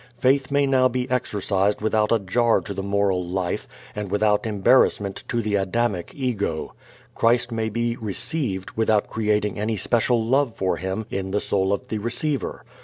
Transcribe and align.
Faith 0.17 0.49
may 0.49 0.65
now 0.65 0.87
be 0.87 1.07
exercised 1.11 1.79
without 1.79 2.11
a 2.11 2.17
jar 2.17 2.59
to 2.59 2.73
the 2.73 2.81
moral 2.81 3.23
life 3.23 3.67
and 3.95 4.09
without 4.09 4.47
embarrassment 4.47 5.23
to 5.27 5.43
the 5.43 5.53
Adamic 5.53 6.11
ego. 6.15 6.73
Christ 7.13 7.51
may 7.51 7.69
be 7.69 7.95
"received" 7.97 8.71
without 8.71 9.07
creating 9.07 9.59
any 9.59 9.77
special 9.77 10.25
love 10.25 10.55
for 10.55 10.77
Him 10.77 11.05
in 11.11 11.29
the 11.29 11.39
soul 11.39 11.71
of 11.71 11.89
the 11.89 11.99
receiver. 11.99 12.65